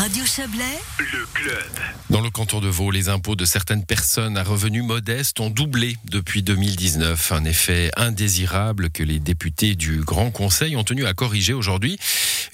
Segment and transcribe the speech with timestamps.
[0.00, 1.70] Radio Chablais, le club.
[2.08, 5.98] Dans le canton de Vaud, les impôts de certaines personnes à revenus modestes ont doublé
[6.04, 7.32] depuis 2019.
[7.32, 11.98] Un effet indésirable que les députés du Grand Conseil ont tenu à corriger aujourd'hui.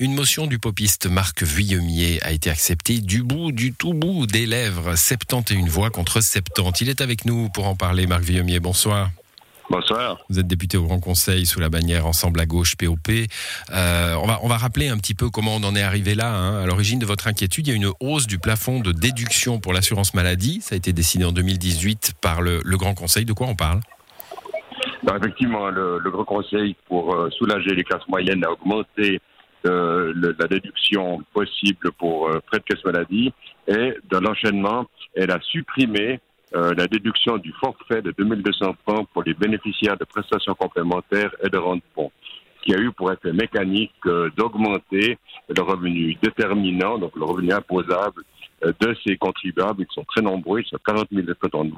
[0.01, 4.47] Une motion du popiste Marc Vuillemier a été acceptée du bout, du tout bout des
[4.47, 4.97] lèvres.
[4.97, 6.81] 71 voix contre 70.
[6.81, 8.58] Il est avec nous pour en parler, Marc Vuillemier.
[8.58, 9.13] Bonsoir.
[9.69, 10.19] Bonsoir.
[10.30, 13.08] Vous êtes député au Grand Conseil sous la bannière Ensemble à gauche POP.
[13.08, 16.32] Euh, on, va, on va rappeler un petit peu comment on en est arrivé là.
[16.32, 16.62] Hein.
[16.62, 19.72] À l'origine de votre inquiétude, il y a une hausse du plafond de déduction pour
[19.72, 20.60] l'assurance maladie.
[20.60, 23.24] Ça a été décidé en 2018 par le, Grand Conseil.
[23.24, 23.80] De quoi on parle?
[25.02, 29.20] Bah, Effectivement, le, Grand Conseil, pour euh, soulager les classes moyennes, a augmenté
[29.66, 33.33] euh, la déduction possible pour frais de caisse maladie.
[33.66, 34.86] Et dans l'enchaînement,
[35.16, 36.20] elle a supprimé
[36.55, 41.48] euh, la déduction du forfait de 2200 francs pour les bénéficiaires de prestations complémentaires et
[41.48, 42.12] de rente pont,
[42.62, 48.22] qui a eu pour effet mécanique euh, d'augmenter le revenu déterminant, donc le revenu imposable
[48.62, 51.72] de ces contribuables, qui sont très nombreux, ils sont 40 000 cantons de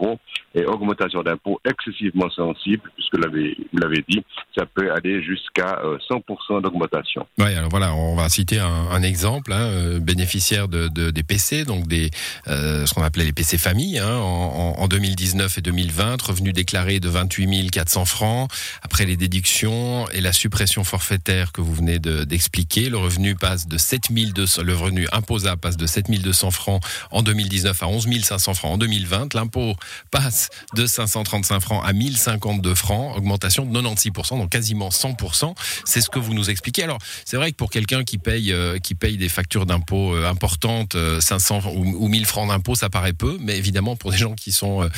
[0.54, 4.22] et augmentation d'impôts excessivement sensible, puisque vous l'avez dit,
[4.56, 5.80] ça peut aller jusqu'à
[6.10, 7.26] 100% euh, d'augmentation.
[7.38, 11.86] Oui, alors voilà, on va citer un, exemple, hein, euh, bénéficiaire de, des PC, donc
[11.86, 12.10] des,
[12.46, 17.70] ce qu'on appelait les PC familles, hein, en, 2019 et 2020, revenu déclaré de 28
[17.70, 18.50] 400 francs,
[18.82, 23.76] après les déductions et la suppression forfaitaire que vous venez d'expliquer, le revenu passe de
[23.76, 26.67] 7 200, le revenu imposable passe de 7 200 francs
[27.10, 29.34] en 2019 à 11 500 francs en 2020.
[29.34, 29.74] L'impôt
[30.10, 35.54] passe de 535 francs à 1052 francs, augmentation de 96%, donc quasiment 100%.
[35.84, 36.82] C'est ce que vous nous expliquez.
[36.82, 40.28] Alors, c'est vrai que pour quelqu'un qui paye, euh, qui paye des factures d'impôt euh,
[40.28, 44.34] importantes, 500 euh, ou, 1000 francs d'impôt, ça paraît peu, mais évidemment, pour des gens
[44.34, 44.88] qui sont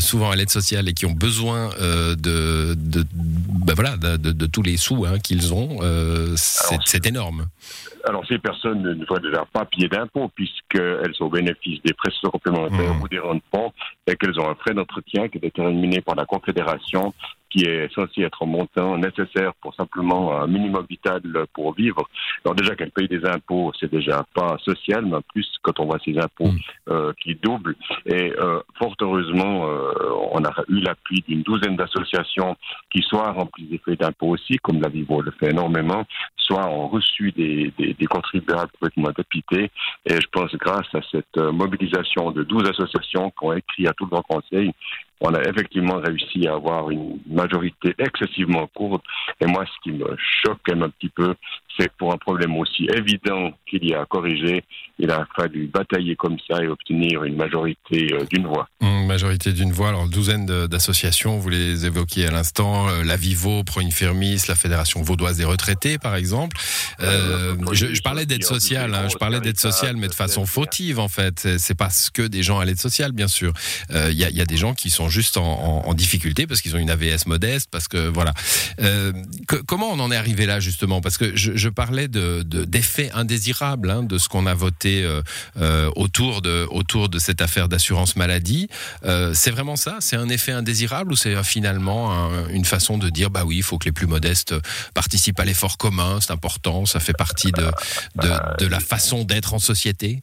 [0.00, 4.76] souvent à l'aide sociale et qui ont besoin de, de, ben voilà, de, tous les
[4.76, 5.78] sous hein, qu'ils ont,
[6.36, 7.46] c'est énorme.
[8.04, 12.94] Alors, ces personnes ne doivent pas payer d'impôts puisqu'elles sont au bénéfice des prestations complémentaires
[12.94, 13.02] mmh.
[13.02, 13.72] ou des rendements
[14.06, 17.14] et qu'elles ont un frais d'entretien qui est déterminé par la Confédération
[17.52, 21.22] qui est censé être un montant nécessaire pour simplement un minimum vital
[21.52, 22.08] pour vivre.
[22.44, 25.86] Alors déjà qu'elle paye des impôts, c'est déjà pas social, mais en plus quand on
[25.86, 26.58] voit ces impôts mm.
[26.88, 27.76] euh, qui doublent.
[28.06, 29.92] Et euh, fort heureusement, euh,
[30.32, 32.56] on a eu l'appui d'une douzaine d'associations
[32.90, 36.04] qui soit remplissent des feuilles d'impôts aussi, comme la Vivo le fait énormément,
[36.36, 39.70] soit ont reçu des, des, des contribuables complètement dépités.
[40.06, 44.04] Et je pense grâce à cette mobilisation de 12 associations qui ont écrit à tout
[44.04, 44.72] le Grand Conseil,
[45.22, 49.04] on a effectivement réussi à avoir une majorité excessivement courte.
[49.40, 51.34] Et moi, ce qui me choque un petit peu,
[51.78, 54.64] c'est pour un problème aussi évident qu'il y a à corriger,
[54.98, 58.68] il a fallu batailler comme ça et obtenir une majorité euh, d'une voix.
[59.06, 63.80] Majorité d'une voix, alors douzaine d'associations, vous les évoquiez à l'instant, euh, la Vivo, Pro
[63.80, 66.56] Infirmis, la Fédération vaudoise des retraités par exemple.
[67.00, 71.08] Euh, je, parlais d'aide sociale, hein, je parlais d'aide sociale, mais de façon fautive en
[71.08, 71.48] fait.
[71.58, 73.52] C'est parce que des gens à l'aide sociale, bien sûr.
[73.90, 77.26] Il y, a, des gens qui sont juste en, difficulté parce qu'ils ont une AVS
[77.26, 78.32] modeste, parce que voilà.
[79.66, 81.00] comment on en est arrivé là justement?
[81.00, 85.22] Parce que je, je parlais de, d'effets indésirables hein, de ce qu'on a voté euh,
[85.60, 88.68] euh, autour, de, autour de cette affaire d'assurance maladie.
[89.04, 89.96] Euh, c'est vraiment ça?
[90.00, 93.78] C'est un effet indésirable ou c'est finalement une façon de dire bah oui, il faut
[93.78, 94.54] que les plus modestes
[94.94, 97.70] participent à l'effort commun, c'est important, ça fait partie de,
[98.16, 100.22] de la façon d'être en société?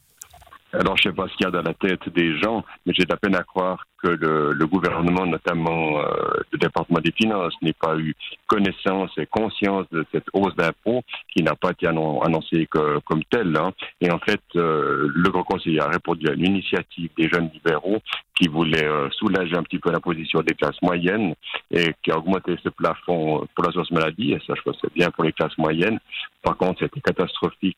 [0.72, 2.92] Alors, je ne sais pas ce qu'il y a dans la tête des gens, mais
[2.96, 6.04] j'ai de la peine à croire que le, le gouvernement, notamment euh,
[6.52, 8.14] le département des finances, n'ait pas eu
[8.46, 11.02] connaissance et conscience de cette hausse d'impôts
[11.34, 13.56] qui n'a pas été annoncée comme telle.
[13.56, 13.72] Hein.
[14.00, 18.00] Et en fait, euh, le Grand Conseil a répondu à l'initiative des jeunes libéraux
[18.36, 21.34] qui voulaient euh, soulager un petit peu la position des classes moyennes
[21.70, 24.32] et qui a augmenté ce plafond pour la source maladie.
[24.32, 25.98] Et ça, je pense c'est bien pour les classes moyennes.
[26.42, 27.76] Par contre, c'était catastrophique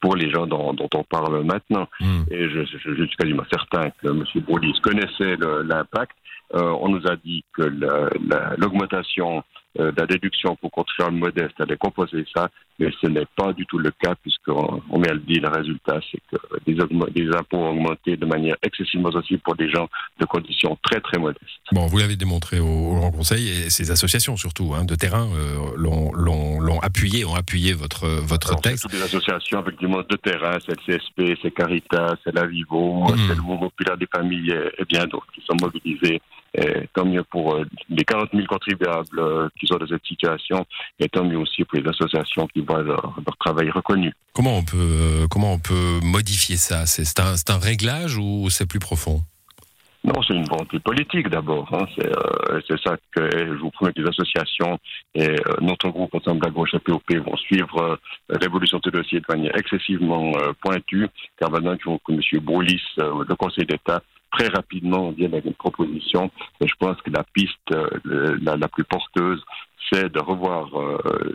[0.00, 1.88] pour les gens dont, on parle maintenant.
[2.00, 2.22] Hmm.
[2.30, 4.24] Et je, suis quasiment certain que M.
[4.44, 6.16] Broulis connaissait l'impact.
[6.54, 7.62] Euh, on nous a dit que
[8.58, 9.42] l'augmentation
[9.78, 12.48] euh, la déduction pour contribuables modeste allait composer ça,
[12.78, 15.48] mais ce n'est pas du tout le cas, puisqu'on on met à le dire, le
[15.48, 16.36] résultat, c'est que
[16.66, 19.88] des, impôts ont augmenté de manière excessivement sensible pour des gens
[20.20, 21.42] de conditions très très modestes.
[21.72, 25.74] Bon, vous l'avez démontré au, Grand Conseil, et ces associations surtout, hein, de terrain, euh,
[25.76, 28.84] l'ont appuyé, ont appuyé votre, votre texte.
[28.84, 33.16] Toutes des associations, effectivement, de terrain, c'est le CSP, c'est Caritas, c'est la Vivo, mmh.
[33.28, 36.20] c'est le Mouvement populaire des familles et bien d'autres qui sont mobilisés
[36.94, 40.66] tant mieux pour euh, les 40 000 contribuables euh, qui sont dans cette situation,
[40.98, 44.12] et tant mieux aussi pour les associations qui voient leur, travail reconnu.
[44.32, 46.86] Comment on peut, euh, comment on peut modifier ça?
[46.86, 49.22] C'est un, un réglage ou c'est plus profond?
[50.06, 51.68] Non, c'est une volonté politique d'abord.
[51.72, 51.84] Hein.
[51.98, 54.78] Euh, c'est ça que je vous promets que les associations
[55.16, 57.98] et euh, notre groupe ensemble de la gauche APOP vont suivre
[58.30, 60.30] euh, l'évolution de dossier de manière excessivement
[60.60, 61.08] pointue,
[61.40, 62.20] car maintenant que M.
[62.40, 64.00] Broulis, le Conseil d'État,
[64.30, 66.30] très rapidement vienne avec une proposition,
[66.60, 67.74] et je pense que la piste
[68.04, 69.42] la, plus porteuse,
[69.90, 70.68] c'est de revoir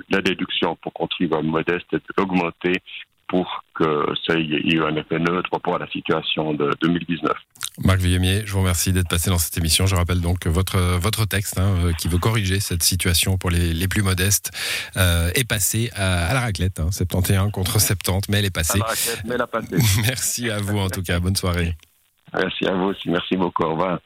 [0.10, 2.82] la déduction pour contribuables modeste et d'augmenter
[3.28, 7.32] pour que ça ait eu un effet neutre par rapport à la situation de 2019.
[7.80, 9.88] Marc Villemier, je vous remercie d'être passé dans cette émission.
[9.88, 13.74] Je rappelle donc votre, votre texte hein, euh, qui veut corriger cette situation pour les,
[13.74, 14.52] les plus modestes
[14.98, 16.80] euh, est passé à, la raclette.
[16.80, 18.80] Hein, 71 contre 70, mais elle est passée.
[18.82, 19.76] À la raclette, mais elle a passé.
[20.06, 21.20] Merci à vous en tout cas.
[21.20, 21.76] Bonne soirée.
[22.34, 23.10] Merci à vous aussi.
[23.10, 23.64] Merci beaucoup.
[23.64, 24.00] Au revoir.